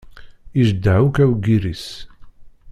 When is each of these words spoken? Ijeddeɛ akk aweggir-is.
Ijeddeɛ 0.59 0.99
akk 1.05 1.17
aweggir-is. 1.23 1.87